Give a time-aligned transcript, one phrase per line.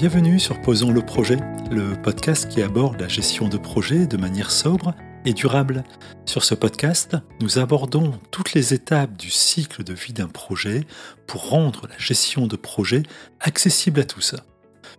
[0.00, 1.36] Bienvenue sur Posons le projet,
[1.70, 4.94] le podcast qui aborde la gestion de projets de manière sobre
[5.26, 5.84] et durable.
[6.24, 10.86] Sur ce podcast, nous abordons toutes les étapes du cycle de vie d'un projet
[11.26, 13.02] pour rendre la gestion de projet
[13.40, 14.34] accessible à tous.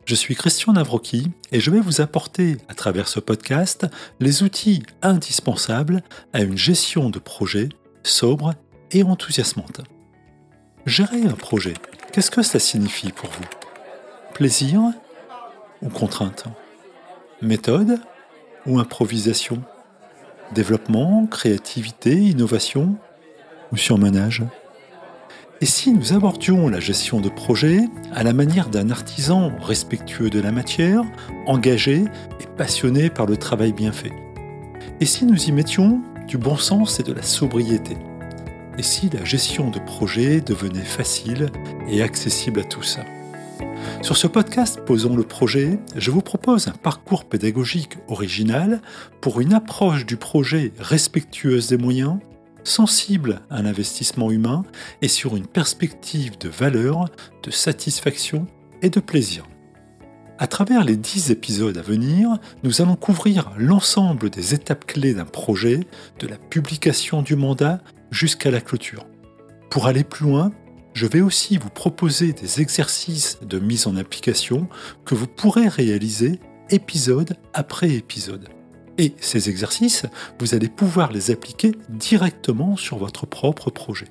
[0.05, 3.87] Je suis Christian Navroki et je vais vous apporter à travers ce podcast
[4.19, 7.69] les outils indispensables à une gestion de projet
[8.03, 8.53] sobre
[8.91, 9.81] et enthousiasmante.
[10.85, 11.73] Gérer un projet,
[12.11, 13.45] qu'est-ce que ça signifie pour vous?
[14.33, 14.81] Plaisir
[15.81, 16.45] ou contrainte?
[17.41, 17.99] Méthode
[18.65, 19.61] ou improvisation?
[20.53, 22.95] Développement, créativité, innovation
[23.71, 24.43] ou surmenage?
[25.61, 27.81] Et si nous abordions la gestion de projet
[28.15, 31.03] à la manière d'un artisan respectueux de la matière,
[31.45, 32.03] engagé
[32.39, 34.11] et passionné par le travail bien fait?
[34.99, 37.97] Et si nous y mettions du bon sens et de la sobriété
[38.77, 41.47] Et si la gestion de projet devenait facile
[41.89, 42.99] et accessible à tous?
[44.01, 48.81] Sur ce podcast Posons le projet, je vous propose un parcours pédagogique original
[49.19, 52.19] pour une approche du projet respectueuse des moyens,
[52.63, 54.63] sensible à l'investissement humain
[55.01, 57.09] et sur une perspective de valeur,
[57.43, 58.47] de satisfaction
[58.81, 59.43] et de plaisir.
[60.41, 65.23] À travers les dix épisodes à venir, nous allons couvrir l'ensemble des étapes clés d'un
[65.23, 65.81] projet,
[66.17, 69.05] de la publication du mandat jusqu'à la clôture.
[69.69, 70.51] Pour aller plus loin,
[70.95, 74.67] je vais aussi vous proposer des exercices de mise en application
[75.05, 76.39] que vous pourrez réaliser
[76.71, 78.49] épisode après épisode.
[78.97, 80.07] Et ces exercices,
[80.39, 84.07] vous allez pouvoir les appliquer directement sur votre propre projet.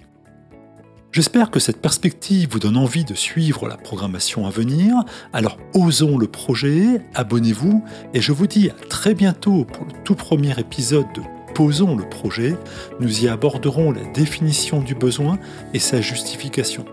[1.12, 4.94] J'espère que cette perspective vous donne envie de suivre la programmation à venir,
[5.32, 10.14] alors osons le projet, abonnez-vous et je vous dis à très bientôt pour le tout
[10.14, 12.56] premier épisode de posons le projet,
[13.00, 15.40] nous y aborderons la définition du besoin
[15.74, 16.84] et sa justification.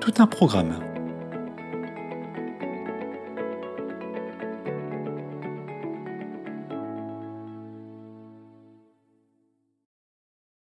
[0.00, 0.95] Tout un programme.